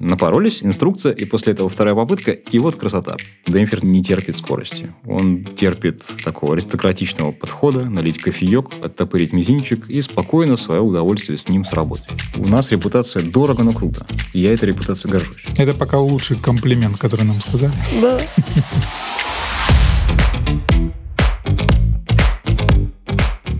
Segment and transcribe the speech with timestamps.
[0.00, 3.16] Напоролись, инструкция, и после этого вторая попытка, и вот красота.
[3.46, 4.94] Демпфер не терпит скорости.
[5.06, 11.48] Он терпит такого аристократичного подхода, налить кофеек, оттопырить мизинчик и спокойно в свое удовольствие с
[11.50, 12.08] ним сработать.
[12.38, 14.06] У нас репутация дорого, но круто.
[14.32, 15.44] И я этой репутацией горжусь.
[15.58, 17.74] Это пока лучший комплимент, который нам сказали.
[18.00, 18.20] Да.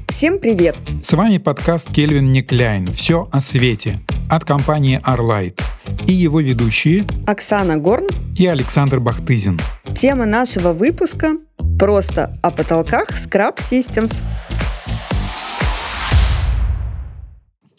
[0.09, 0.79] Всем привет!
[1.03, 4.01] С вами подкаст Кельвин Некляйн «Все о свете»
[4.31, 5.61] от компании Arlight
[6.07, 9.59] и его ведущие Оксана Горн и Александр Бахтызин.
[9.95, 11.33] Тема нашего выпуска
[11.79, 14.21] «Просто о потолках Scrap Systems».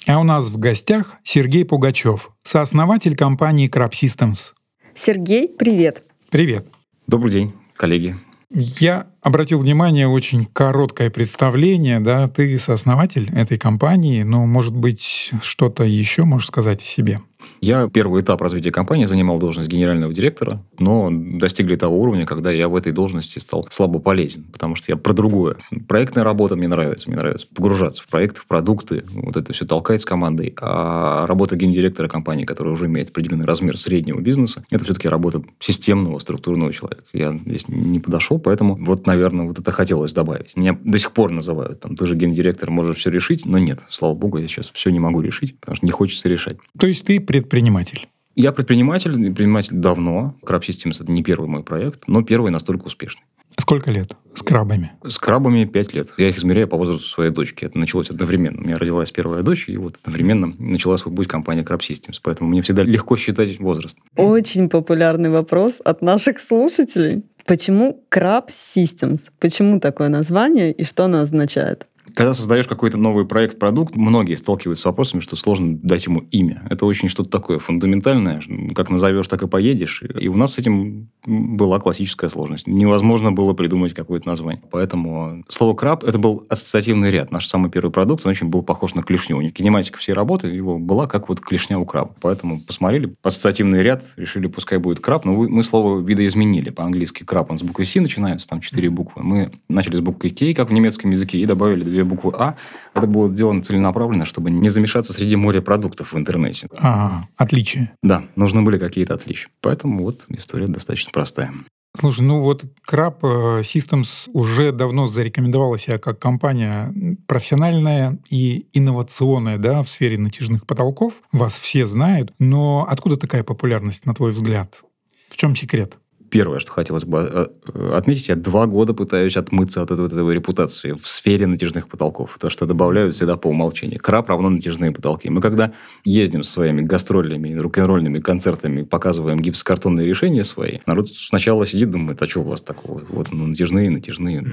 [0.07, 4.53] А у нас в гостях Сергей Пугачев, сооснователь компании Crab Systems.
[4.93, 6.03] Сергей, привет!
[6.29, 6.67] Привет!
[7.07, 8.17] Добрый день, коллеги.
[8.53, 15.83] Я обратил внимание, очень короткое представление, да, ты сооснователь этой компании, но, может быть, что-то
[15.85, 17.21] еще можешь сказать о себе?
[17.61, 22.67] Я первый этап развития компании занимал должность генерального директора, но достигли того уровня, когда я
[22.67, 25.57] в этой должности стал слабо полезен, потому что я про другое.
[25.87, 30.01] Проектная работа мне нравится, мне нравится погружаться в проекты, в продукты, вот это все толкать
[30.01, 30.53] с командой.
[30.59, 36.19] А работа гендиректора компании, которая уже имеет определенный размер среднего бизнеса, это все-таки работа системного,
[36.19, 37.03] структурного человека.
[37.13, 40.55] Я здесь не подошел, поэтому вот, наверное, вот это хотелось добавить.
[40.55, 44.13] Меня до сих пор называют, там, ты же гендиректор, можешь все решить, но нет, слава
[44.13, 46.57] богу, я сейчас все не могу решить, потому что не хочется решать.
[46.77, 48.09] То есть ты предприниматель?
[48.35, 50.35] Я предприниматель, предприниматель давно.
[50.43, 53.21] Crab Systems– это не первый мой проект, но первый настолько успешный.
[53.57, 54.91] Сколько лет с крабами?
[55.05, 56.13] С крабами 5 лет.
[56.17, 57.63] Я их измеряю по возрасту своей дочки.
[57.63, 58.59] Это началось одновременно.
[58.59, 62.19] У меня родилась первая дочь, и вот одновременно начала свой путь компания Crab Systems.
[62.21, 63.97] Поэтому мне всегда легко считать возраст.
[64.17, 67.23] Очень популярный вопрос от наших слушателей.
[67.45, 69.29] Почему Crab Systems?
[69.39, 71.87] Почему такое название и что оно означает?
[72.15, 76.63] Когда создаешь какой-то новый проект, продукт, многие сталкиваются с вопросами, что сложно дать ему имя.
[76.69, 78.41] Это очень что-то такое фундаментальное.
[78.75, 80.03] Как назовешь, так и поедешь.
[80.19, 82.67] И у нас с этим была классическая сложность.
[82.67, 84.63] Невозможно было придумать какое-то название.
[84.71, 87.31] Поэтому слово «краб»— это был ассоциативный ряд.
[87.31, 89.37] Наш самый первый продукт, он очень был похож на клешню.
[89.37, 92.13] У них кинематика всей работы его была как вот клешня у краба.
[92.21, 96.69] Поэтому посмотрели, ассоциативный ряд, решили, пускай будет краб, но мы слово видоизменили.
[96.69, 99.23] По-английски краб, он с буквы «С» начинается, там четыре буквы.
[99.23, 102.55] Мы начали с буквы «К», как в немецком языке, и добавили две буквы А.
[102.93, 106.67] Это было сделано целенаправленно, чтобы не замешаться среди моря продуктов в интернете.
[106.77, 107.93] А, отличия.
[108.03, 109.49] Да, нужны были какие-то отличия.
[109.61, 111.53] Поэтому вот история достаточно простая.
[111.93, 116.93] Слушай, ну вот Crab э, Systems уже давно зарекомендовала себя как компания
[117.27, 121.15] профессиональная и инновационная да, в сфере натяжных потолков.
[121.33, 122.33] Вас все знают.
[122.39, 124.81] Но откуда такая популярность, на твой взгляд?
[125.29, 125.97] В чем секрет?
[126.31, 130.33] Первое, что хотелось бы э, э, отметить, я два года пытаюсь отмыться от этой, этой
[130.33, 132.37] репутации в сфере натяжных потолков.
[132.39, 133.99] То, что добавляют всегда по умолчанию.
[133.99, 135.29] Краб равно натяжные потолки.
[135.29, 135.73] Мы когда
[136.05, 142.27] ездим со своими гастрольными, рок-н-ролльными концертами, показываем гипсокартонные решения свои, народ сначала сидит, думает, а
[142.27, 143.03] что у вас такого?
[143.09, 144.43] Вот ну, натяжные, натяжные.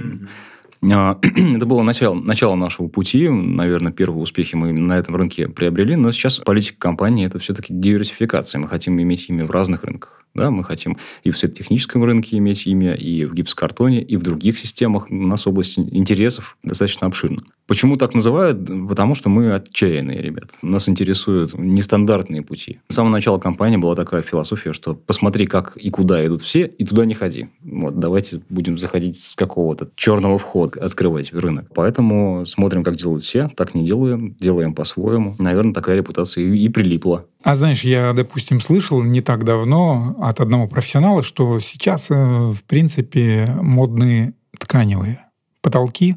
[0.82, 3.28] А, это было начало, начало нашего пути.
[3.28, 5.96] Наверное, первые успехи мы на этом рынке приобрели.
[5.96, 8.60] Но сейчас политика компании– это все-таки диверсификация.
[8.60, 10.24] Мы хотим иметь имя в разных рынках.
[10.34, 10.50] Да?
[10.50, 15.10] Мы хотим и в светотехническом рынке иметь имя, и в гипсокартоне, и в других системах.
[15.10, 17.42] У нас область интересов достаточно обширна.
[17.66, 18.66] Почему так называют?
[18.88, 20.54] Потому что мы отчаянные ребята.
[20.62, 22.80] Нас интересуют нестандартные пути.
[22.88, 26.84] С самого начала компании была такая философия, что посмотри, как и куда идут все, и
[26.84, 27.48] туда не ходи.
[27.62, 31.66] Вот, давайте будем заходить с какого-то черного входа, открывать рынок.
[31.74, 35.34] Поэтому смотрим, как делают все, так не делаем, делаем по-своему.
[35.38, 37.26] Наверное, такая репутация и, и прилипла.
[37.44, 42.62] А знаешь, я, допустим, слышал не так давно от одного профессионала, что сейчас, э, в
[42.64, 45.24] принципе, модные тканевые
[45.60, 46.16] потолки,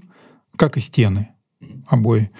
[0.56, 1.30] как и стены
[1.88, 2.32] обои.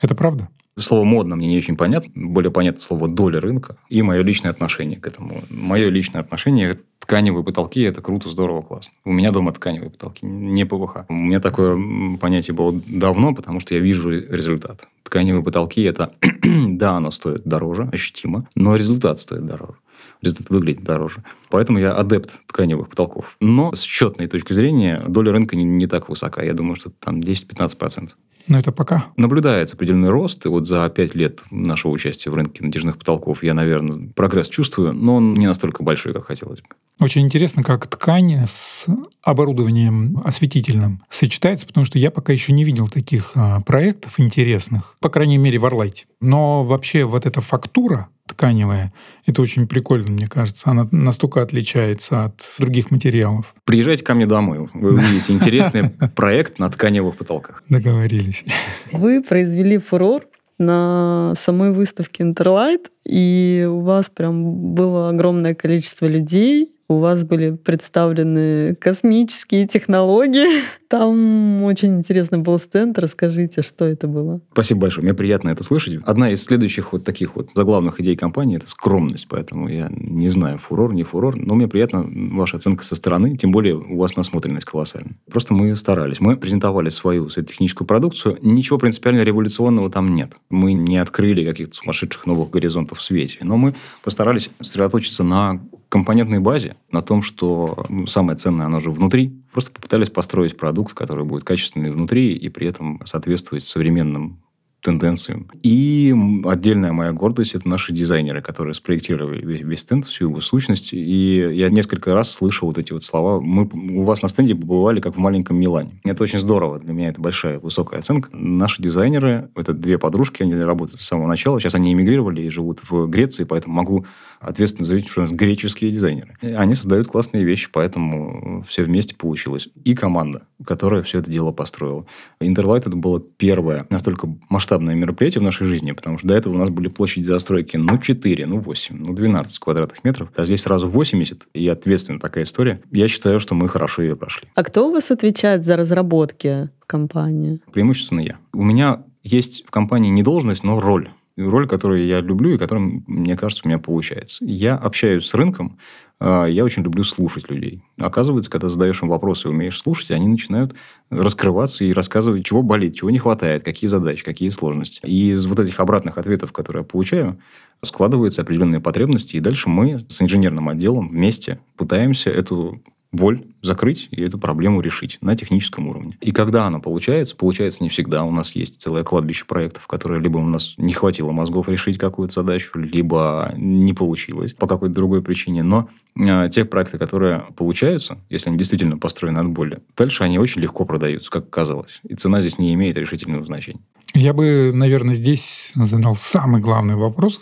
[0.00, 0.48] Это правда?
[0.78, 2.10] Слово «модно» мне не очень понятно.
[2.14, 5.42] Более понятно слово «доля рынка» и мое личное отношение к этому.
[5.50, 6.78] Мое личное отношение–
[7.10, 8.94] тканевые потолки– это круто, здорово, классно.
[9.04, 11.06] У меня дома тканевые потолки, не ПВХ.
[11.08, 11.76] У меня такое
[12.18, 14.86] понятие было давно, потому что я вижу результат.
[15.02, 16.12] Тканевые потолки– это,
[16.44, 19.74] да, оно стоит дороже, ощутимо, но результат стоит дороже
[20.22, 21.24] результат выглядит дороже.
[21.48, 23.36] Поэтому я адепт тканевых потолков.
[23.40, 26.42] Но с счетной точки зрения доля рынка не, не так высока.
[26.42, 28.10] Я думаю, что там 10-15%.
[28.46, 29.06] Но это пока.
[29.16, 30.44] Наблюдается определенный рост.
[30.46, 34.92] И вот за пять лет нашего участия в рынке натяжных потолков я, наверное, прогресс чувствую,
[34.92, 36.66] но он не настолько большой, как хотелось бы.
[37.00, 38.86] Очень интересно, как ткань с
[39.22, 45.08] оборудованием осветительным сочетается, потому что я пока еще не видел таких а, проектов интересных, по
[45.08, 46.06] крайней мере, в Орлайте.
[46.20, 48.92] Но вообще вот эта фактура тканевая.
[49.26, 50.70] Это очень прикольно, мне кажется.
[50.70, 53.54] Она настолько отличается от других материалов.
[53.64, 54.68] Приезжайте ко мне домой.
[54.72, 57.62] Вы увидите интересный проект на тканевых потолках.
[57.68, 58.44] Договорились.
[58.92, 60.24] Вы произвели фурор
[60.58, 67.52] на самой выставке Interlight, и у вас прям было огромное количество людей, у вас были
[67.52, 70.64] представлены космические технологии.
[70.88, 72.98] Там очень интересный был стенд.
[72.98, 74.40] Расскажите, что это было?
[74.50, 75.04] Спасибо большое.
[75.04, 76.00] Мне приятно это слышать.
[76.04, 79.28] Одна из следующих вот таких вот заглавных идей компании– это скромность.
[79.28, 81.36] Поэтому я не знаю, фурор, не фурор.
[81.36, 82.04] Но мне приятна
[82.36, 83.36] ваша оценка со стороны.
[83.36, 85.14] Тем более у вас насмотренность колоссальная.
[85.30, 86.18] Просто мы старались.
[86.18, 88.36] Мы презентовали свою светотехническую продукцию.
[88.42, 90.32] Ничего принципиально революционного там нет.
[90.48, 93.38] Мы не открыли каких-то сумасшедших новых горизонтов в свете.
[93.42, 95.60] Но мы постарались сосредоточиться на
[95.90, 99.34] компонентной базе, на том, что ну, самое ценное, оно же внутри.
[99.52, 104.40] Просто попытались построить продукт, который будет качественный внутри и при этом соответствовать современным
[104.80, 105.48] тенденциям.
[105.62, 110.92] И отдельная моя гордость– это наши дизайнеры, которые спроектировали весь, весь стенд, всю его сущность.
[110.92, 113.40] И я несколько раз слышал вот эти вот слова.
[113.40, 116.00] Мы у вас на стенде побывали как в маленьком Милане.
[116.04, 116.78] Это очень здорово.
[116.78, 118.30] Для меня это большая, высокая оценка.
[118.32, 121.60] Наши дизайнеры– это две подружки, они работают с самого начала.
[121.60, 124.06] Сейчас они эмигрировали и живут в Греции, поэтому могу
[124.40, 126.36] ответственно заявить, что у нас греческие дизайнеры.
[126.42, 129.68] Они создают классные вещи, поэтому все вместе получилось.
[129.84, 132.06] И команда, которая все это дело построила.
[132.40, 136.58] Интерлайт это было первое настолько масштабное мероприятие в нашей жизни, потому что до этого у
[136.58, 140.30] нас были площади застройки ну 4, ну 8, ну 12 квадратных метров.
[140.36, 142.80] А здесь сразу 80, и ответственно такая история.
[142.90, 144.48] Я считаю, что мы хорошо ее прошли.
[144.54, 147.60] А кто у вас отвечает за разработки в компании?
[147.72, 148.36] Преимущественно я.
[148.52, 151.10] У меня есть в компании не должность, но роль
[151.48, 154.44] роль, которую я люблю и которая, мне кажется, у меня получается.
[154.44, 155.78] Я общаюсь с рынком,
[156.20, 157.82] а, я очень люблю слушать людей.
[157.98, 160.74] Оказывается, когда задаешь им вопросы и умеешь слушать, они начинают
[161.08, 165.00] раскрываться и рассказывать, чего болит, чего не хватает, какие задачи, какие сложности.
[165.04, 167.38] И из вот этих обратных ответов, которые я получаю,
[167.82, 174.22] складываются определенные потребности, и дальше мы с инженерным отделом вместе пытаемся эту боль закрыть и
[174.22, 176.16] эту проблему решить на техническом уровне.
[176.20, 178.24] И когда она получается, получается не всегда.
[178.24, 182.34] У нас есть целое кладбище проектов, которые либо у нас не хватило мозгов решить какую-то
[182.34, 185.62] задачу, либо не получилось по какой-то другой причине.
[185.62, 190.60] Но э, те проекты, которые получаются, если они действительно построены от боли, дальше они очень
[190.62, 192.00] легко продаются, как казалось.
[192.08, 193.80] И цена здесь не имеет решительного значения.
[194.14, 197.40] Я бы, наверное, здесь задал самый главный вопрос,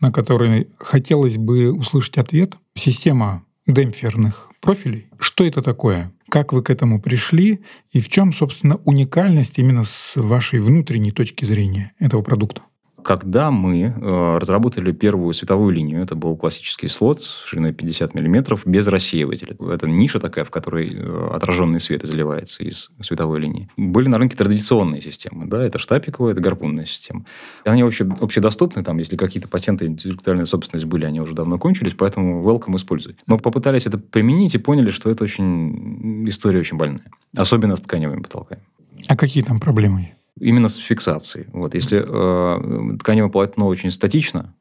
[0.00, 2.56] на который хотелось бы услышать ответ.
[2.74, 5.08] Система демпферных профилей.
[5.18, 6.12] Что это такое?
[6.28, 7.60] Как вы к этому пришли?
[7.92, 12.62] И в чем, собственно, уникальность именно с вашей внутренней точки зрения этого продукта?
[13.04, 18.58] Когда мы э, разработали первую световую линию, это был классический слот с шириной 50 мм
[18.64, 19.56] без рассеивателя.
[19.72, 23.68] Это ниша такая, в которой э, отраженный свет изливается из световой линии.
[23.76, 25.46] Были на рынке традиционные системы.
[25.46, 27.24] Да, это штапиковая, это гарпунная система.
[27.64, 31.94] И они вообще общедоступны, там, если какие-то патенты интеллектуальная собственность были, они уже давно кончились,
[31.94, 33.18] поэтому welcome использовать.
[33.26, 37.10] Мы попытались это применить и поняли, что это очень история очень больная.
[37.36, 38.62] Особенно с тканевыми потолками.
[39.08, 40.14] А какие там проблемы?
[40.38, 41.46] Именно с фиксацией.
[41.52, 44.54] Вот, если э, тканевое полотно очень статично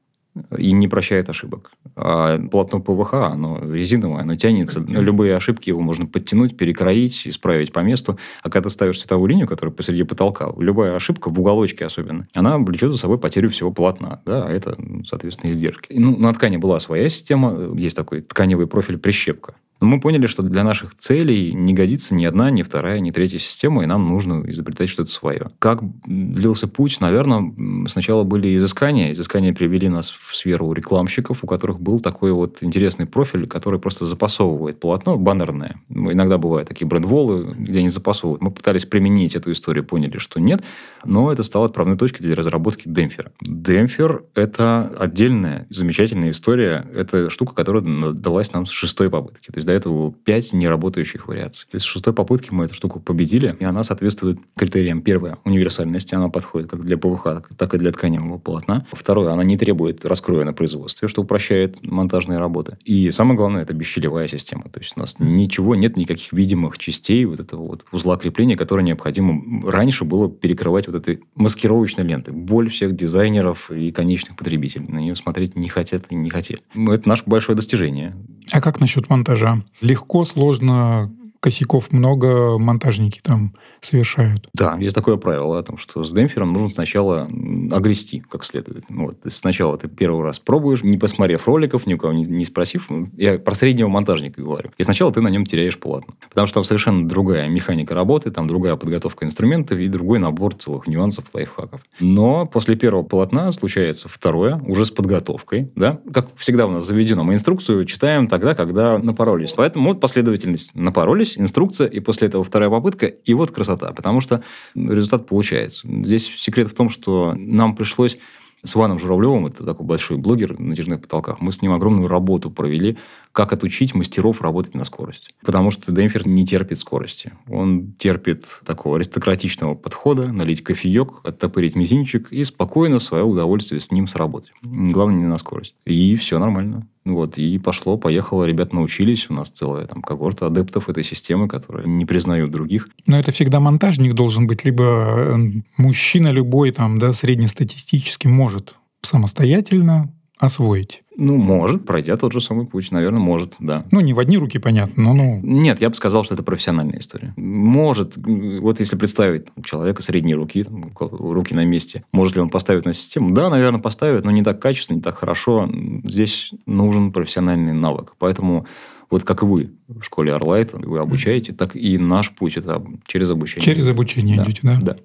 [0.57, 5.81] и не прощает ошибок, а полотно ПВХ, оно резиновое, оно тянется, на любые ошибки его
[5.81, 8.17] можно подтянуть, перекроить, исправить по месту.
[8.41, 12.57] А когда ты ставишь световую линию, которая посреди потолка, любая ошибка, в уголочке особенно, она
[12.57, 15.93] влечет за собой потерю всего полотна, да, а это, соответственно, издержки.
[15.93, 19.55] Ну, на ткани была своя система, есть такой тканевый профиль прищепка.
[19.81, 23.39] Но мы поняли, что для наших целей не годится ни одна, ни вторая, ни третья
[23.39, 25.51] система, и нам нужно изобретать что-то свое.
[25.59, 26.99] Как длился путь?
[26.99, 29.11] Наверное, сначала были изыскания.
[29.11, 34.05] Изыскания привели нас в сферу рекламщиков, у которых был такой вот интересный профиль, который просто
[34.05, 35.81] запасовывает полотно баннерное.
[35.89, 38.41] Иногда бывают такие брендволы, где они запасовывают.
[38.41, 40.61] Мы пытались применить эту историю, поняли, что нет,
[41.05, 43.31] но это стало отправной точкой для разработки демпфера.
[43.41, 46.85] Демпфер– это отдельная замечательная история.
[46.93, 47.83] Это штука, которая
[48.13, 49.47] далась нам с шестой попытки.
[49.47, 51.67] То есть до этого 5 неработающих вариаций.
[51.69, 55.01] То есть с шестой попытки мы эту штуку победили, и она соответствует критериям.
[55.01, 58.87] Первое, универсальности, она подходит как для ПВХ, так и для тканевого полотна.
[58.91, 62.77] Второе, она не требует раскроя на производстве, что упрощает монтажные работы.
[62.83, 64.63] И самое главное, это бесщелевая система.
[64.69, 68.81] То есть у нас ничего, нет никаких видимых частей вот этого вот узла крепления, которое
[68.81, 72.33] необходимо раньше было перекрывать вот этой маскировочной лентой.
[72.33, 74.87] Боль всех дизайнеров и конечных потребителей.
[74.87, 76.61] На нее смотреть не хотят и не хотели.
[76.73, 78.15] Это наше большое достижение.
[78.51, 79.58] А как насчет монтажа?
[79.81, 84.49] Легко, сложно, косяков много монтажники там совершают.
[84.53, 87.29] Да, есть такое правило о том, что с демпфером нужно сначала
[87.71, 88.85] огрести как следует.
[88.89, 92.45] Ну вот, сначала ты первый раз пробуешь, не посмотрев роликов, ни у кого не, не
[92.45, 92.89] спросив.
[93.17, 94.71] Я про среднего монтажника говорю.
[94.77, 96.15] И сначала ты на нем теряешь полотно.
[96.29, 100.87] Потому что там совершенно другая механика работы, там другая подготовка инструментов и другой набор целых
[100.87, 101.81] нюансов, лайфхаков.
[101.99, 105.71] Но после первого полотна случается второе, уже с подготовкой.
[105.75, 105.99] Да?
[106.13, 109.53] Как всегда у нас заведено, мы инструкцию читаем тогда, когда напоролись.
[109.53, 113.91] Поэтому вот последовательность напоролись, удалось, инструкция, и после этого вторая попытка, и вот красота.
[113.93, 114.43] Потому что
[114.75, 115.87] результат получается.
[115.87, 118.17] Здесь секрет в том, что нам пришлось
[118.61, 122.51] с Иваном Журавлевым, это такой большой блогер на натяжных потолках, мы с ним огромную работу
[122.51, 122.97] провели,
[123.31, 125.33] как отучить мастеров работать на скорость.
[125.45, 127.31] Потому что Демпфер не терпит скорости.
[127.47, 133.91] Он терпит такого аристократичного подхода, налить кофеек, оттопырить мизинчик и спокойно в свое удовольствие с
[133.91, 134.51] ним сработать.
[134.61, 135.75] Главное, не на скорость.
[135.85, 136.85] И все нормально.
[137.13, 141.87] Вот, и пошло, поехало, ребят научились, у нас целая там когорта адептов этой системы, которые
[141.87, 142.89] не признают других.
[143.05, 145.37] Но это всегда монтажник должен быть, либо э,
[145.77, 151.03] мужчина любой, там, да, среднестатистически может самостоятельно освоить.
[151.17, 153.85] Ну, может, пройдя тот же самый путь, наверное, может, да.
[153.91, 155.39] Ну, не в одни руки, понятно, но ну...
[155.43, 157.33] Нет, я бы сказал, что это профессиональная история.
[157.35, 162.85] Может, вот если представить человека средней руки, там, руки на месте, может ли он поставить
[162.85, 163.31] на систему?
[163.31, 165.69] Да, наверное, поставит, но не так качественно, не так хорошо.
[166.05, 168.15] Здесь нужен профессиональный навык.
[168.17, 168.65] Поэтому
[169.09, 173.29] вот как и вы в школе Орлайт, вы обучаете, так и наш путь это через
[173.29, 173.65] обучение.
[173.65, 174.79] Через обучение да, идете, да?
[174.81, 174.97] Да.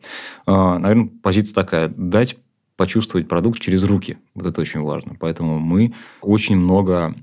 [0.47, 2.37] А, наверное, позиция такая, дать
[2.76, 4.19] почувствовать продукт через руки.
[4.35, 5.16] Вот это очень важно.
[5.21, 7.14] Поэтому мы очень много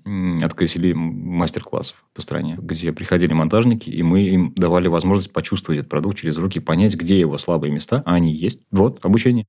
[0.41, 6.17] открестили мастер-классов по стране, где приходили монтажники, и мы им давали возможность почувствовать этот продукт
[6.17, 8.62] через руки, понять, где его слабые места, а они есть.
[8.72, 9.46] Вот, обучение.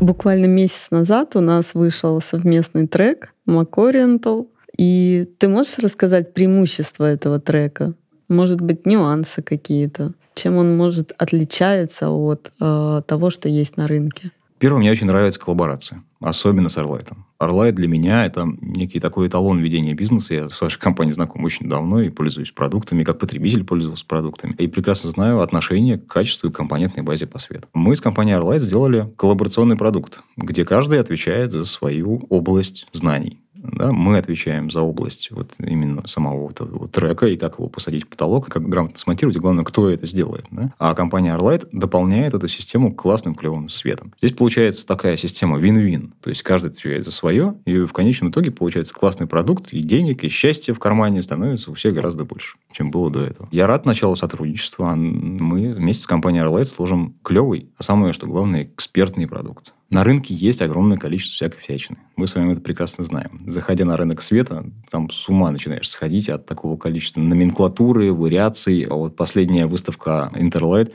[0.00, 4.48] Буквально месяц назад у нас вышел совместный трек Oriental.
[4.76, 7.94] И ты можешь рассказать преимущества этого трека?
[8.28, 10.12] Может быть, нюансы какие-то?
[10.34, 14.30] Чем он может отличается от э, того, что есть на рынке?
[14.58, 17.26] Первое, мне очень нравится коллаборация, особенно с Орлайтом.
[17.38, 20.34] Орлайт для меня– это некий такой эталон ведения бизнеса.
[20.34, 24.54] Я с вашей компанией знаком очень давно и пользуюсь продуктами, как потребитель пользовался продуктами.
[24.54, 27.68] И прекрасно знаю отношение к качеству и компонентной базе по свету.
[27.74, 33.43] Мы с компанией Орлайт сделали коллаборационный продукт, где каждый отвечает за свою область знаний.
[33.64, 38.04] Да, мы отвечаем за область вот именно самого вот этого трека и как его посадить
[38.04, 40.44] в потолок, как грамотно смонтировать, и главное, кто это сделает.
[40.50, 40.72] Да?
[40.78, 44.12] А компания Arlight дополняет эту систему классным клевым светом.
[44.18, 46.12] Здесь получается такая система win-win.
[46.20, 50.24] То есть каждый отвечает за свое, и в конечном итоге получается классный продукт, и денег,
[50.24, 53.48] и счастья в кармане становится у всех гораздо больше, чем было до этого.
[53.50, 54.94] Я рад началу сотрудничества.
[54.94, 59.72] Мы вместе с компанией Arlight сложим клевый, а самое, что главное, экспертный продукт.
[59.90, 61.98] На рынке есть огромное количество всякой всячины.
[62.16, 63.42] Мы с вами это прекрасно знаем.
[63.46, 68.82] Заходя на рынок света, там с ума начинаешь сходить от такого количества номенклатуры, вариаций.
[68.82, 70.92] А вот последняя выставка Interlight,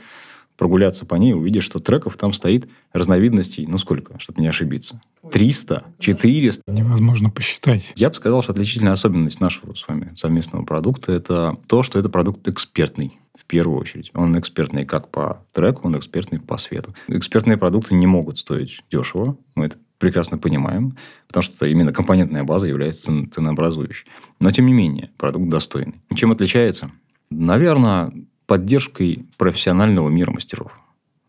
[0.60, 5.00] прогуляться по ней, увидишь, что треков там стоит разновидностей, ну сколько, чтобы не ошибиться?
[5.32, 6.70] 300, 400.
[6.70, 7.90] Невозможно посчитать.
[7.96, 12.10] Я бы сказал, что отличительная особенность нашего с вами совместного продукта– это то, что это
[12.10, 14.10] продукт экспертный в первую очередь.
[14.12, 16.94] Он экспертный как по треку, он экспертный по свету.
[17.08, 20.94] Экспертные продукты не могут стоить дешево, мы это прекрасно понимаем,
[21.26, 24.06] потому что именно компонентная база является ценообразующей.
[24.40, 26.02] Но, тем не менее, продукт достойный.
[26.14, 26.90] Чем отличается?
[27.30, 28.12] Наверное,
[28.50, 30.72] поддержкой профессионального мира мастеров.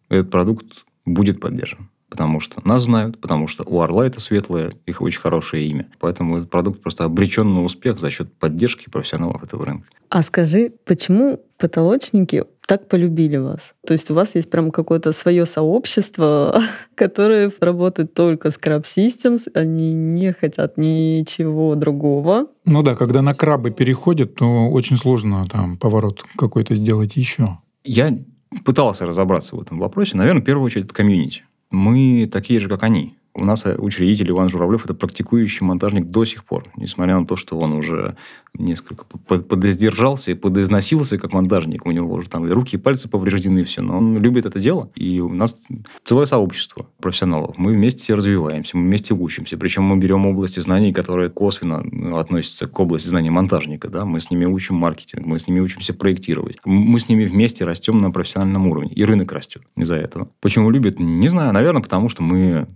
[0.10, 5.02] Этот продукт будет поддержан потому что нас знают, потому что у Орла это светлое, их
[5.02, 5.88] очень хорошее имя.
[5.98, 9.88] Поэтому этот продукт просто обречен на успех за счет поддержки профессионалов этого рынка.
[10.10, 13.74] А скажи, почему потолочники так полюбили вас?
[13.86, 16.62] То есть у вас есть прям какое-то свое сообщество,
[16.96, 22.48] которое работает только с Crab Systems, они не хотят ничего другого.
[22.64, 27.58] Ну да, когда на крабы переходят, то очень сложно там поворот какой-то сделать еще.
[27.84, 28.18] Я
[28.64, 30.16] пытался разобраться в этом вопросе.
[30.16, 33.16] Наверное, в первую очередь, это комьюнити мы такие же, как они.
[33.34, 37.58] У нас учредитель Иван Журавлев– это практикующий монтажник до сих пор, несмотря на то, что
[37.58, 38.16] он уже
[38.54, 41.86] несколько подоздержался и подозносился как монтажник.
[41.86, 43.82] У него уже там и руки, и пальцы повреждены, все.
[43.82, 44.90] Но он любит это дело.
[44.96, 45.66] И у нас
[46.04, 47.58] целое сообщество профессионалов.
[47.58, 49.58] Мы вместе развиваемся, мы вместе учимся.
[49.58, 53.88] Причем мы берем области знаний, которые косвенно ну, относятся к области знаний монтажника.
[53.88, 54.04] Да?
[54.04, 56.58] Мы с ними учим маркетинг, мы с ними учимся проектировать.
[56.66, 58.92] Мы с ними вместе растем на профессиональном уровне.
[58.92, 60.28] И рынок растет из-за этого.
[60.42, 61.00] Почему любят?
[61.00, 61.54] Не знаю.
[61.54, 62.68] Наверное, потому что мы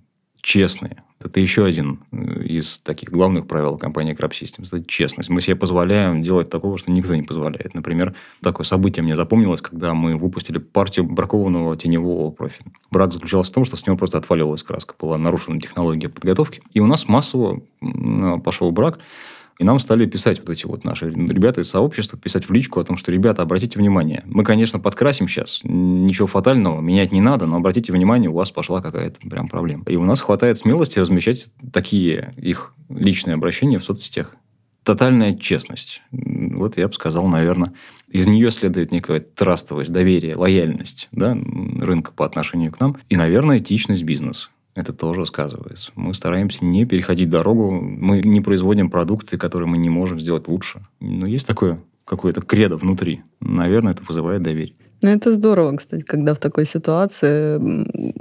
[0.46, 1.04] честные.
[1.24, 4.68] Это еще один э, из таких главных правил компании Crab Systems.
[4.68, 5.28] Это честность.
[5.28, 7.74] Мы себе позволяем делать такого, что никто не позволяет.
[7.74, 12.72] Например, такое событие мне запомнилось, когда мы выпустили партию бракованного теневого профиля.
[12.92, 14.94] Брак заключался в том, что с него просто отваливалась краска.
[15.02, 16.62] Была нарушена технология подготовки.
[16.74, 17.62] И у нас массово
[18.44, 19.00] пошел брак.
[19.58, 22.84] И нам стали писать вот эти вот наши ребята из сообщества, писать в личку о
[22.84, 27.58] том, что, ребята, обратите внимание, мы, конечно, подкрасим сейчас, ничего фатального, менять не надо, но
[27.58, 29.84] обратите внимание, у вас пошла какая-то прям проблема.
[29.88, 34.36] И у нас хватает смелости размещать такие их личные обращения в соцсетях.
[34.84, 36.02] Тотальная честность.
[36.12, 37.74] Вот я бы сказал, наверное,
[38.10, 41.36] из нее следует некая трастовость, доверие, лояльность да,
[41.82, 44.50] рынка по отношению к нам и, наверное, этичность бизнеса.
[44.76, 45.92] Это тоже сказывается.
[45.96, 47.72] Мы стараемся не переходить дорогу.
[47.72, 50.86] Мы не производим продукты, которые мы не можем сделать лучше.
[51.00, 53.24] Но есть такое какое-то кредо внутри.
[53.40, 54.76] Наверное, это вызывает доверие.
[55.02, 57.60] Ну, это здорово, кстати, когда в такой ситуации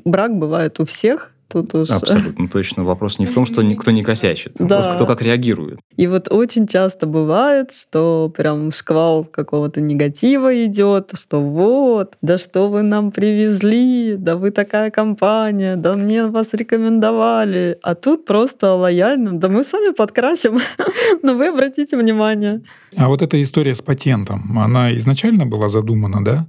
[0.05, 1.91] брак бывает у всех, Тут уж...
[1.91, 2.85] Абсолютно точно.
[2.85, 4.93] Вопрос не в том, что никто не косячит, да.
[4.95, 5.79] кто как реагирует.
[5.97, 12.69] И вот очень часто бывает, что прям шквал какого-то негатива идет, что вот, да что
[12.69, 17.79] вы нам привезли, да вы такая компания, да мне вас рекомендовали.
[17.83, 20.59] А тут просто лояльно, да мы сами подкрасим,
[21.23, 22.63] но вы обратите внимание.
[22.97, 26.47] А вот эта история с патентом, она изначально была задумана, да?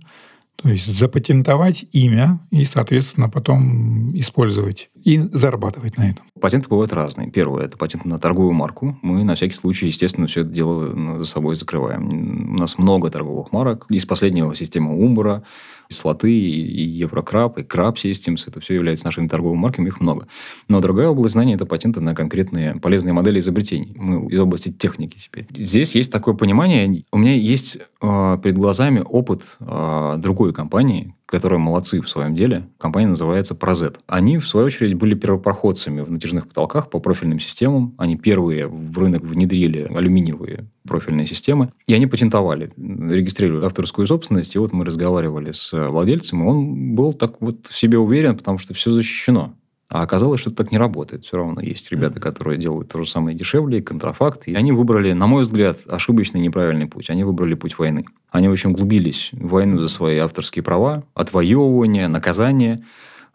[0.56, 6.26] То есть запатентовать имя и, соответственно, потом использовать и зарабатывать на этом.
[6.42, 7.30] Патенты бывают разные.
[7.30, 8.98] Первое– это патент на торговую марку.
[9.04, 12.56] Мы на всякий случай, естественно, все это дело ну, за собой закрываем.
[12.56, 13.86] У нас много торговых марок.
[13.90, 15.44] Из последнего система Umbra,
[15.90, 18.46] слоты, и Еврокраб, и Краб Systems.
[18.48, 20.28] Это все является нашими торговыми марками, их много.
[20.68, 23.94] Но другая область знаний– это патенты на конкретные полезные модели изобретений.
[23.96, 25.46] Мы из области техники теперь.
[25.52, 27.04] Здесь есть такое понимание.
[27.12, 32.68] У меня есть э, перед глазами опыт э, другой компании, которые молодцы в своем деле.
[32.78, 33.98] Компания называется Prozet.
[34.08, 37.96] Они, в свою очередь, были первопроходцами в натяжных потолках по профильным системам.
[37.98, 41.72] Они первые в рынок внедрили алюминиевые профильные системы.
[41.88, 44.56] И они патентовали, регистрировали авторскую собственность.
[44.56, 48.58] И вот мы разговаривали с владельцем, и он был так вот в себе уверен, потому
[48.58, 49.56] что все защищено.
[49.90, 51.26] А оказалось, что это так не работает.
[51.26, 54.48] Все равно есть ребята, которые делают то же самое дешевле, контрафакт.
[54.48, 57.10] И они выбрали, на мой взгляд, ошибочный неправильный путь.
[57.10, 58.06] Они выбрали путь войны.
[58.32, 62.84] Они очень углубились в войну за свои авторские права, отвоевывание, наказание.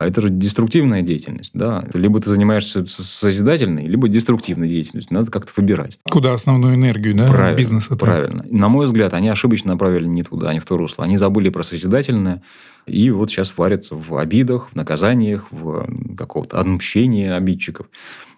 [0.01, 1.51] А это же деструктивная деятельность.
[1.53, 1.85] Да?
[1.93, 5.15] Либо ты занимаешься созидательной, либо деструктивной деятельностью.
[5.15, 5.99] Надо как-то выбирать.
[6.11, 7.97] Куда основную энергию да, правильно, бизнеса?
[7.97, 8.43] Правильно.
[8.49, 11.05] На мой взгляд, они ошибочно направили не туда, а не в то русло.
[11.05, 12.43] Они забыли про созидательное,
[12.87, 17.87] и вот сейчас варятся в обидах, в наказаниях, в какого-то отмщении обидчиков.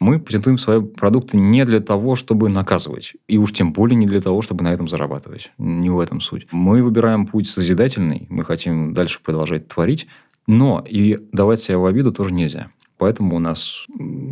[0.01, 3.13] Мы патентуем свои продукты не для того, чтобы наказывать.
[3.29, 5.53] И уж тем более не для того, чтобы на этом зарабатывать.
[5.59, 6.49] Не в этом суть.
[6.51, 8.27] Мы выбираем путь созидательный.
[8.31, 10.09] Мы хотим дальше продолжать творить.
[10.47, 12.71] Но и давать себя в обиду тоже нельзя.
[12.99, 13.87] Поэтому у нас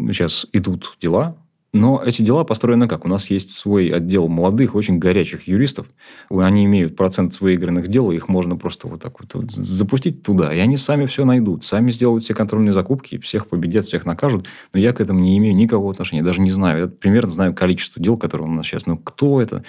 [0.07, 1.37] сейчас идут дела,
[1.73, 3.05] но эти дела построены как?
[3.05, 5.87] У нас есть свой отдел молодых, очень горячих юристов.
[6.29, 10.53] Они имеют процент выигранных дел, их можно просто вот так вот запустить туда.
[10.53, 14.49] И они сами все найдут, сами сделают все контрольные закупки, всех победят, всех накажут.
[14.73, 16.23] Но я к этому не имею никакого отношения.
[16.23, 16.81] Даже не знаю.
[16.81, 18.87] Я примерно знаю количество дел, которые у нас сейчас.
[18.87, 19.65] Но кто это?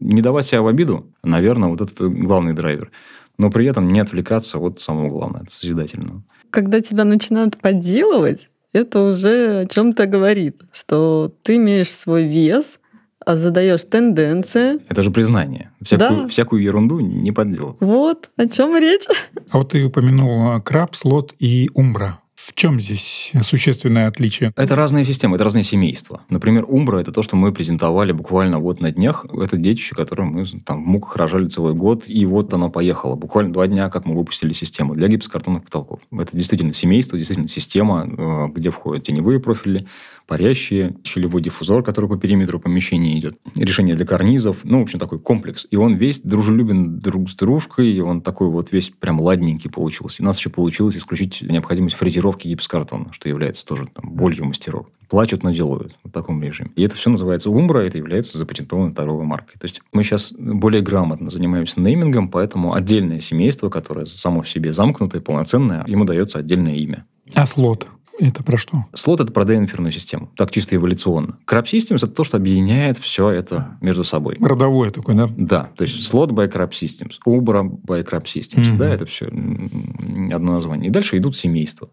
[0.00, 2.90] Не давать себя в обиду, наверное, вот это главный драйвер.
[3.38, 6.22] Но при этом не отвлекаться от самого главного, от созидательного.
[6.50, 12.80] Когда тебя начинают подделывать, это уже о чем-то говорит, что ты имеешь свой вес,
[13.24, 14.78] а задаешь тенденции.
[14.88, 15.70] Это же признание.
[15.82, 16.28] Всякую, да.
[16.28, 17.76] всякую ерунду не подделал.
[17.80, 19.06] Вот, о чем речь.
[19.50, 22.20] А вот ты упомянул краб, слот и умбра.
[22.48, 24.54] В чем здесь существенное отличие?
[24.56, 26.22] Это разные системы, это разные семейства.
[26.30, 29.26] Например, Умбра– это то, что мы презентовали буквально вот на днях.
[29.30, 33.16] Это детище, которое мы там в муках рожали целый год, и вот оно поехало.
[33.16, 36.00] Буквально два дня, как мы выпустили систему для гипсокартонных потолков.
[36.10, 39.86] Это действительно семейство, действительно система, э, где входят теневые профили,
[40.28, 45.18] парящие, щелевой диффузор, который по периметру помещения идет, решение для карнизов, ну, в общем, такой
[45.18, 45.66] комплекс.
[45.70, 50.22] И он весь дружелюбен друг с дружкой, и он такой вот весь прям ладненький получился.
[50.22, 54.86] У нас еще получилось исключить необходимость фрезеровки гипсокартона, что является тоже там, болью мастеров.
[55.08, 56.70] Плачут, но делают в таком режиме.
[56.76, 59.58] И это все называется Умбра, это является запатентованной торговой маркой.
[59.58, 64.72] То есть мы сейчас более грамотно занимаемся неймингом, поэтому отдельное семейство, которое само в себе
[64.72, 67.06] замкнутое, полноценное, ему дается отдельное имя.
[67.34, 67.88] А слот?
[68.20, 68.84] Это про что?
[68.94, 70.30] Слот– это про денферную систему.
[70.36, 71.38] Так чисто эволюционно.
[71.46, 74.36] Crab Systems– это то, что объединяет все это между собой.
[74.40, 75.30] Родовое такое, да?
[75.36, 75.70] Да.
[75.76, 78.70] То есть, слот by Crab Systems, Uber by Crab Systems.
[78.70, 78.78] Угу.
[78.78, 80.88] Да, это все одно название.
[80.88, 81.90] И дальше идут семейства.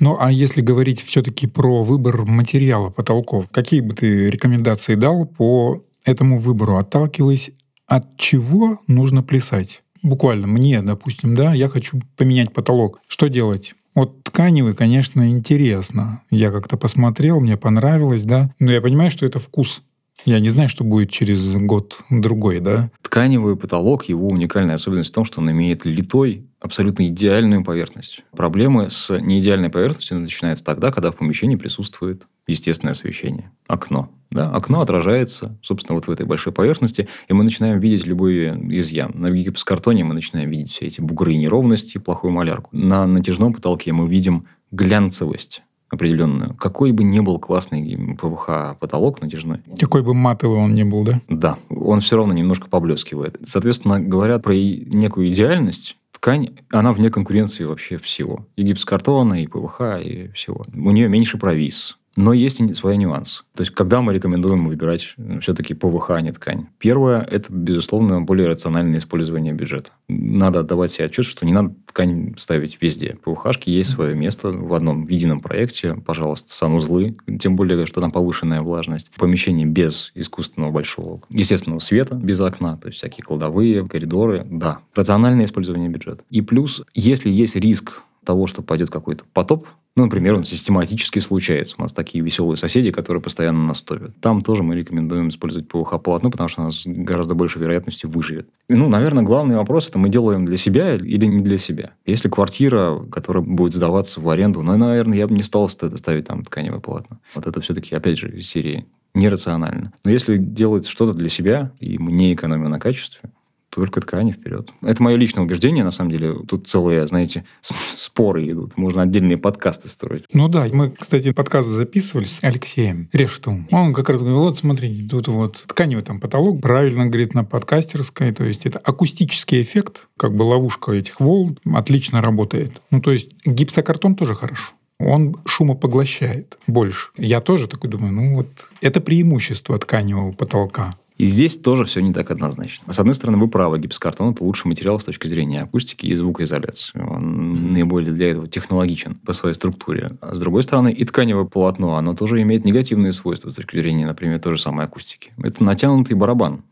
[0.00, 5.84] Ну, а если говорить все-таки про выбор материала потолков, какие бы ты рекомендации дал по
[6.04, 7.50] этому выбору, отталкиваясь
[7.86, 9.82] от чего нужно плясать?
[10.02, 13.00] буквально мне, допустим, да, я хочу поменять потолок.
[13.08, 13.74] Что делать?
[13.94, 16.22] Вот тканевый, конечно, интересно.
[16.30, 18.50] Я как-то посмотрел, мне понравилось, да.
[18.58, 19.82] Но я понимаю, что это вкус.
[20.24, 22.90] Я не знаю, что будет через год-другой, да?
[23.02, 28.22] Тканевый потолок, его уникальная особенность в том, что он имеет литой абсолютно идеальную поверхность.
[28.32, 33.50] Проблемы с неидеальной поверхностью начинаются тогда, когда в помещении присутствует естественное освещение.
[33.66, 34.10] Окно.
[34.30, 34.50] Да?
[34.50, 39.12] Окно отражается, собственно, вот в этой большой поверхности, и мы начинаем видеть любой изъян.
[39.14, 42.68] На гипсокартоне мы начинаем видеть все эти бугры неровности, плохую малярку.
[42.72, 46.54] На натяжном потолке мы видим глянцевость определенную.
[46.54, 49.58] Какой бы ни был классный ПВХ потолок натяжной.
[49.80, 51.20] Какой бы матовый он ни был, да?
[51.28, 51.58] Да.
[51.68, 53.38] Он все равно немножко поблескивает.
[53.44, 58.46] Соответственно, говорят про некую идеальность ткань, она вне конкуренции вообще всего.
[58.56, 60.64] И гипсокартона, и ПВХ, и всего.
[60.72, 61.98] У нее меньше провис.
[62.16, 63.42] Но есть свои нюансы.
[63.54, 66.66] То есть, когда мы рекомендуем выбирать все-таки ПВХ, а не ткань?
[66.78, 69.90] Первое– это, безусловно, более рациональное использование бюджета.
[70.08, 73.16] Надо отдавать себе отчет, что не надо ткань ставить везде.
[73.24, 75.94] ПВХшки есть свое место в одном едином проекте.
[75.94, 79.10] Пожалуйста, санузлы, тем более, что там повышенная влажность.
[79.16, 84.46] Помещение без искусственного большого естественного света, без окна, то есть всякие кладовые, коридоры.
[84.50, 86.24] Да, рациональное использование бюджета.
[86.30, 91.74] И плюс, если есть риск того, что пойдет какой-то потоп, ну, например, он систематически случается.
[91.78, 94.18] У нас такие веселые соседи, которые постоянно нас топят.
[94.20, 98.48] Там тоже мы рекомендуем использовать ПВХ-полотно, потому что у нас гораздо больше вероятности выживет.
[98.68, 101.94] И, ну, наверное, главный вопрос– это мы делаем для себя или не для себя.
[102.06, 106.44] Если квартира, которая будет сдаваться в аренду, ну, наверное, я бы не стал ставить там
[106.44, 107.18] тканевое полотно.
[107.34, 109.92] Вот это все-таки, опять же, из серии нерационально.
[110.04, 113.28] Но если делать что-то для себя, и мы не экономим на качестве,
[113.70, 114.70] только ткани вперед.
[114.82, 116.34] Это мое личное убеждение, на самом деле.
[116.46, 117.44] Тут целые, знаете,
[117.96, 118.76] споры идут.
[118.76, 120.24] Можно отдельные подкасты строить.
[120.32, 123.68] Ну да, мы, кстати, подкаст записывали с Алексеем Решетовым.
[123.70, 128.32] Он как раз говорил, вот смотрите, тут вот тканевый там потолок, правильно говорит на подкастерской,
[128.32, 132.82] то есть это акустический эффект, как бы ловушка этих волн отлично работает.
[132.90, 137.08] Ну то есть гипсокартон тоже хорошо он шумопоглощает больше.
[137.16, 138.48] Я тоже такой думаю, ну вот
[138.80, 140.94] это преимущество тканевого потолка.
[141.20, 142.90] И здесь тоже все не так однозначно.
[142.90, 146.98] С одной стороны, вы правы, гипсокартон– это лучший материал с точки зрения акустики и звукоизоляции.
[146.98, 150.12] Он наиболее для этого технологичен по своей структуре.
[150.22, 154.06] А с другой стороны, и тканевое полотно, оно тоже имеет негативные свойства с точки зрения,
[154.06, 155.32] например, той же самой акустики.
[155.36, 156.64] Это натянутый барабан.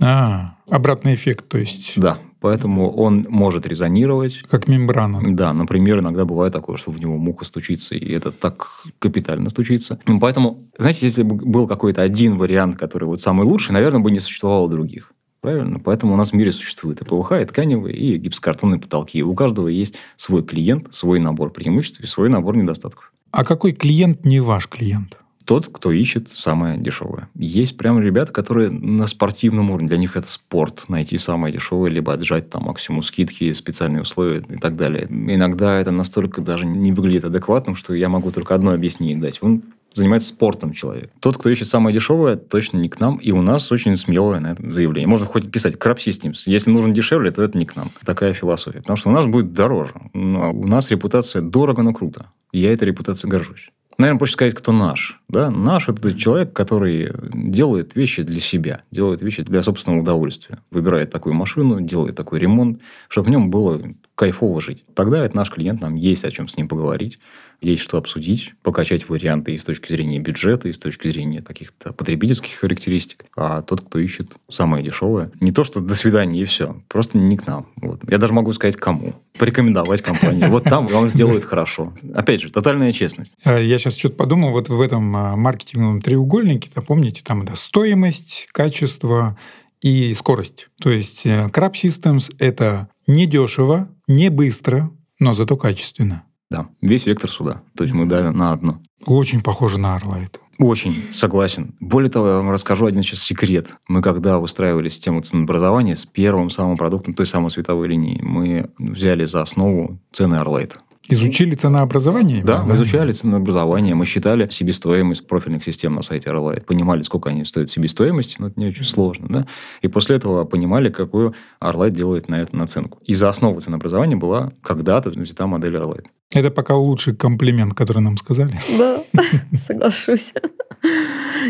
[0.00, 1.94] А, обратный эффект, то есть.
[1.96, 4.42] Да, поэтому он может резонировать.
[4.50, 5.22] Как мембрана.
[5.24, 9.98] Да, например, иногда бывает такое, что в него муха стучится, и это так капитально стучится.
[10.20, 14.20] Поэтому, знаете, если бы был какой-то один вариант, который вот самый лучший, наверное, бы не
[14.20, 15.12] существовало других.
[15.40, 15.80] Правильно?
[15.80, 19.18] Поэтому у нас в мире существует и ПВХ, и тканевые, и гипсокартонные потолки.
[19.18, 23.12] И у каждого есть свой клиент, свой набор преимуществ и свой набор недостатков.
[23.32, 25.16] А какой клиент не ваш клиент?
[25.44, 27.28] Тот, кто ищет самое дешевое.
[27.34, 32.12] Есть прям ребята, которые на спортивном уровне, для них это спорт, найти самое дешевое, либо
[32.12, 35.06] отжать там максимум скидки, специальные условия и так далее.
[35.10, 39.38] Иногда это настолько даже не выглядит адекватным, что я могу только одно объяснение дать.
[39.42, 41.10] Он занимается спортом человек.
[41.20, 43.18] Тот, кто ищет самое дешевое, точно не к нам.
[43.18, 45.08] И у нас очень смелое на это заявление.
[45.08, 46.44] Можно хоть писать Crab Systems.
[46.46, 47.90] Если нужен дешевле, то это не к нам.
[48.04, 48.78] Такая философия.
[48.78, 49.92] Потому что у нас будет дороже.
[50.14, 52.26] У нас репутация дорого, но круто.
[52.52, 53.70] Я этой репутацией горжусь.
[53.98, 55.20] Наверное, проще сказать, кто наш.
[55.28, 55.50] Да?
[55.50, 60.58] Наш– это человек, который делает вещи для себя, делает вещи для собственного удовольствия.
[60.70, 63.80] Выбирает такую машину, делает такой ремонт, чтобы в нем было
[64.22, 64.84] кайфово жить.
[64.94, 67.18] Тогда это наш клиент, нам есть о чем с ним поговорить
[67.62, 71.92] есть что обсудить, покачать варианты и с точки зрения бюджета, и с точки зрения каких-то
[71.92, 73.24] потребительских характеристик.
[73.36, 77.36] А тот, кто ищет самое дешевое, не то, что до свидания и все, просто не
[77.36, 77.68] к нам.
[77.76, 78.02] Вот.
[78.10, 79.14] Я даже могу сказать, кому.
[79.38, 80.50] Порекомендовать компанию.
[80.50, 81.94] Вот там вам сделают хорошо.
[82.12, 83.36] Опять же, тотальная честность.
[83.44, 88.48] А, я сейчас что-то подумал, вот в этом а, маркетинговом треугольнике, помните, там это стоимость,
[88.52, 89.38] качество
[89.82, 90.68] и скорость.
[90.80, 96.24] То есть э, Crab Systems— это недешево, не быстро, но зато качественно.
[96.50, 97.62] Да, весь вектор суда.
[97.76, 98.80] То есть мы давим на одно.
[99.06, 100.18] Очень похоже на Арла
[100.58, 101.74] Очень согласен.
[101.80, 103.74] Более того, я вам расскажу один сейчас секрет.
[103.88, 109.24] Мы когда выстраивали систему ценообразования с первым самым продуктом той самой световой линии, мы взяли
[109.24, 110.74] за основу цены Arlight.
[111.08, 112.42] Изучили ценообразование?
[112.44, 117.30] Да, да, мы изучали ценообразование, мы считали себестоимость профильных систем на сайте RLI, понимали, сколько
[117.30, 119.46] они стоят себестоимости, но это не очень сложно, да,
[119.80, 122.98] и после этого понимали, какую RLI делает на это наценку.
[123.04, 126.04] И за основу ценообразования была когда-то взята модель RLI.
[126.34, 128.58] Это пока лучший комплимент, который нам сказали.
[128.78, 129.22] Да,
[129.58, 130.32] соглашусь.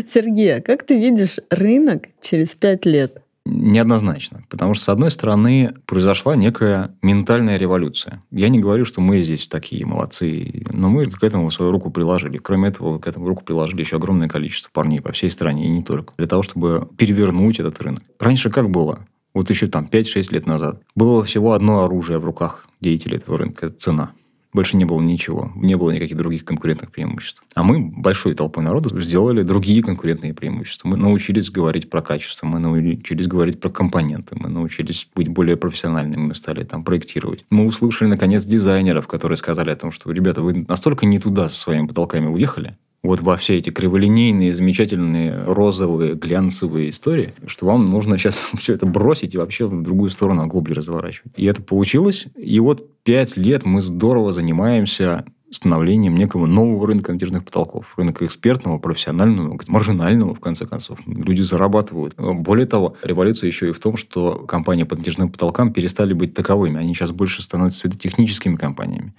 [0.05, 3.22] Сергей, а как ты видишь рынок через пять лет?
[3.45, 4.43] Неоднозначно.
[4.49, 8.23] Потому что, с одной стороны, произошла некая ментальная революция.
[8.31, 12.37] Я не говорю, что мы здесь такие молодцы, но мы к этому свою руку приложили.
[12.37, 15.83] Кроме этого, к этому руку приложили еще огромное количество парней по всей стране, и не
[15.83, 16.13] только.
[16.17, 18.03] Для того, чтобы перевернуть этот рынок.
[18.19, 19.05] Раньше как было?
[19.33, 20.81] Вот еще там 5-6 лет назад.
[20.95, 24.11] Было всего одно оружие в руках деятелей этого рынка– это цена.
[24.53, 25.51] Больше не было ничего.
[25.55, 27.43] Не было никаких других конкурентных преимуществ.
[27.55, 30.87] А мы большой толпой народа сделали другие конкурентные преимущества.
[30.87, 36.21] Мы научились говорить про качество, мы научились говорить про компоненты, мы научились быть более профессиональными,
[36.21, 37.45] мы стали там проектировать.
[37.49, 41.55] Мы услышали, наконец, дизайнеров, которые сказали о том, что, ребята, вы настолько не туда со
[41.55, 48.17] своими потолками уехали, вот во все эти криволинейные, замечательные, розовые, глянцевые истории, что вам нужно
[48.17, 51.33] сейчас все это бросить и вообще в другую сторону оглобли разворачивать.
[51.35, 52.27] И это получилось.
[52.37, 57.93] И вот пять лет мы здорово занимаемся становлением некого нового рынка натяжных потолков.
[57.95, 60.99] Рынка экспертного, профессионального, маржинального, в конце концов.
[61.05, 62.15] Люди зарабатывают.
[62.17, 66.79] Более того, революция еще и в том, что компании по натяжным потолкам перестали быть таковыми.
[66.79, 69.13] Они сейчас больше становятся светотехническими компаниями.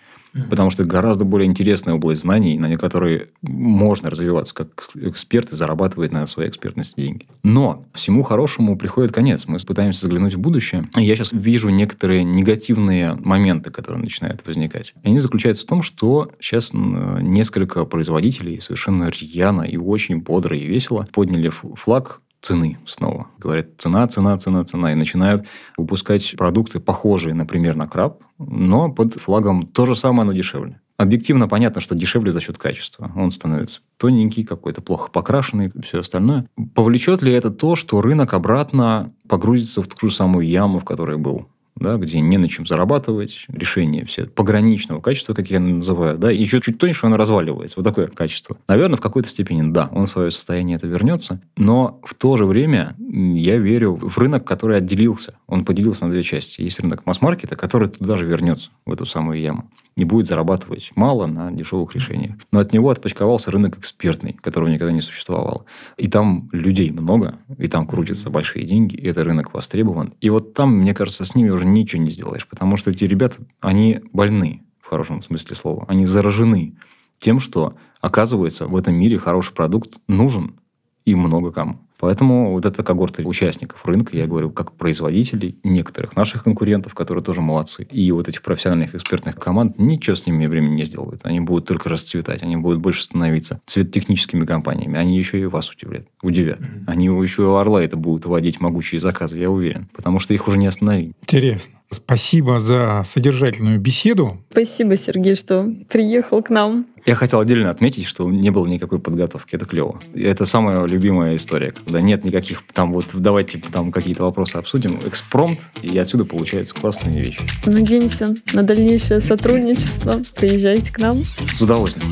[0.50, 6.12] Потому что гораздо более интересная область знаний, на которой можно развиваться как эксперт и зарабатывать
[6.12, 7.26] на своей экспертности деньги.
[7.42, 9.46] Но всему хорошему приходит конец.
[9.46, 10.84] Мы пытаемся заглянуть в будущее.
[10.96, 14.92] Я сейчас вижу некоторые негативные моменты, которые начинают возникать.
[15.02, 20.66] И они заключаются в том, что сейчас несколько производителей совершенно рьяно и очень бодро и
[20.66, 23.28] весело подняли флаг цены снова.
[23.38, 24.92] Говорят, цена, цена, цена, цена.
[24.92, 30.32] И начинают выпускать продукты, похожие, например, на краб, но под флагом то же самое, но
[30.32, 30.80] дешевле.
[30.96, 33.10] Объективно понятно, что дешевле за счет качества.
[33.16, 36.46] Он становится тоненький, какой-то плохо покрашенный, все остальное.
[36.74, 41.16] Повлечет ли это то, что рынок обратно погрузится в ту же самую яму, в которой
[41.16, 41.48] был?
[41.76, 46.40] Да, где не на чем зарабатывать, решение все пограничного качества, как я называю, да, и
[46.40, 47.76] еще чуть тоньше он разваливается.
[47.78, 48.56] Вот такое качество.
[48.68, 52.46] Наверное, в какой-то степени, да, он в свое состояние это вернется, но в то же
[52.46, 55.36] время я верю в рынок, который отделился.
[55.46, 56.62] Он поделился на две части.
[56.62, 61.26] Есть рынок масс-маркета, который туда же вернется, в эту самую яму не будет зарабатывать мало
[61.26, 62.36] на дешевых решениях.
[62.50, 65.64] Но от него отпочковался рынок экспертный, которого никогда не существовало.
[65.96, 70.12] И там людей много, и там крутятся большие деньги, и этот рынок востребован.
[70.20, 73.36] И вот там, мне кажется, с ними уже ничего не сделаешь, потому что эти ребята,
[73.60, 75.84] они больны, в хорошем смысле слова.
[75.88, 76.76] Они заражены
[77.18, 80.58] тем, что, оказывается, в этом мире хороший продукт нужен
[81.04, 81.80] и много кому.
[82.04, 87.40] Поэтому вот эта когорта участников рынка, я говорю, как производителей, некоторых наших конкурентов, которые тоже
[87.40, 91.20] молодцы, и вот этих профессиональных экспертных команд, ничего с ними времени не сделают.
[91.24, 94.98] Они будут только расцветать, они будут больше становиться цветотехническими компаниями.
[94.98, 96.58] Они еще и вас удивляют, удивят.
[96.86, 99.88] Они еще и Орла это будут вводить могучие заказы, я уверен.
[99.94, 101.14] Потому что их уже не остановить.
[101.22, 101.72] Интересно.
[101.88, 104.42] Спасибо за содержательную беседу.
[104.50, 106.86] Спасибо, Сергей, что приехал к нам.
[107.06, 109.54] Я хотел отдельно отметить, что не было никакой подготовки.
[109.54, 110.00] Это клево.
[110.14, 114.98] Это самая любимая история, когда нет никаких там вот давайте там какие-то вопросы обсудим.
[115.06, 117.40] Экспромт, и отсюда получаются классные вещи.
[117.66, 120.22] Надеемся на дальнейшее сотрудничество.
[120.34, 121.18] Приезжайте к нам.
[121.58, 122.10] С удовольствием.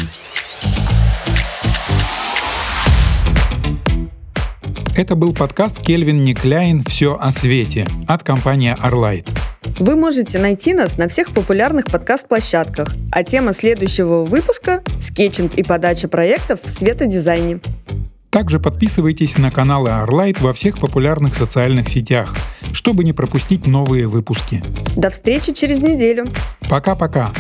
[4.95, 9.27] Это был подкаст Кельвин Никляйн «Все о свете» от компании Arlight.
[9.79, 16.09] Вы можете найти нас на всех популярных подкаст-площадках, а тема следующего выпуска– скетчинг и подача
[16.09, 17.61] проектов в светодизайне.
[18.31, 22.35] Также подписывайтесь на каналы Arlight во всех популярных социальных сетях,
[22.73, 24.63] чтобы не пропустить новые выпуски.
[24.97, 26.27] До встречи через неделю.
[26.69, 27.31] Пока-пока.